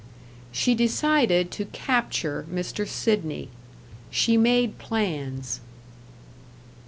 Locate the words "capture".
1.65-2.47